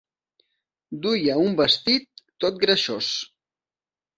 Duia 1.03 1.35
un 1.43 1.53
vestit 1.59 2.25
tot 2.45 2.59
greixós. 2.65 3.13